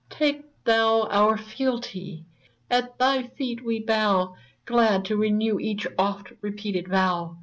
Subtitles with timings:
[0.09, 2.25] Take thou our fealty!
[2.71, 4.33] at thy feet we bow.
[4.65, 7.37] Glad to renew each oft repeated vow